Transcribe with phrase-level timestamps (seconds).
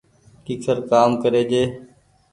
[0.45, 1.63] ڪيکر ڪآم ڪري جي